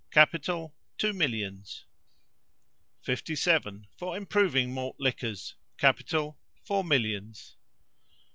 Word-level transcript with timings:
Capital, 0.09 0.73
two 0.97 1.13
millions. 1.13 1.85
57. 3.03 3.85
For 3.95 4.17
improving 4.17 4.73
malt 4.73 4.95
liquors. 4.97 5.53
Capital, 5.77 6.39
four 6.63 6.83
millions. 6.83 7.55